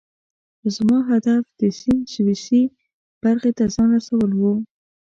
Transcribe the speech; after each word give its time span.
خو 0.57 0.67
زما 0.77 0.99
هدف 1.11 1.43
د 1.59 1.61
سیند 1.79 2.03
سویسی 2.13 2.61
برخې 3.23 3.51
ته 3.57 3.63
ځان 3.75 3.89
رسول 3.97 4.31
وو. 4.35 4.53